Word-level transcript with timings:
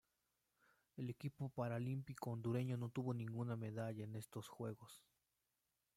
El 0.97 1.11
equipo 1.11 1.49
paralímpico 1.49 2.31
hondureño 2.31 2.75
no 2.75 2.87
obtuvo 2.87 3.13
ninguna 3.13 3.55
medalla 3.55 4.03
en 4.03 4.15
estos 4.15 4.47
Juegos. 4.47 5.05